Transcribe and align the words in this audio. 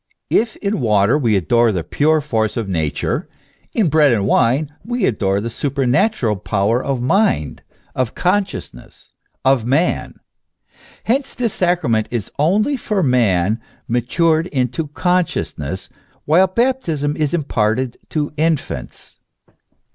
If 0.31 0.55
in 0.55 0.79
water 0.81 1.15
we 1.15 1.35
adore 1.35 1.71
the 1.71 1.83
pure 1.83 2.21
force 2.21 2.57
of 2.57 2.67
Nature, 2.67 3.29
in 3.71 3.87
bread 3.87 4.11
and 4.11 4.25
wine 4.25 4.73
we 4.83 5.05
adore 5.05 5.39
the 5.39 5.51
supernatural 5.51 6.37
power 6.37 6.83
of 6.83 6.99
mind, 7.03 7.61
of 7.93 8.15
con 8.15 8.43
sciousness, 8.45 9.09
of 9.45 9.63
man. 9.63 10.19
Hence 11.03 11.35
this 11.35 11.53
sacrament 11.53 12.07
is 12.09 12.31
only 12.39 12.77
for 12.77 13.03
man 13.03 13.61
matured 13.87 14.47
into 14.47 14.87
consciousness; 14.87 15.87
while 16.25 16.47
baptism 16.47 17.15
is 17.15 17.35
imparted 17.35 17.97
to 18.09 18.33
in 18.37 18.55
fants. 18.55 19.19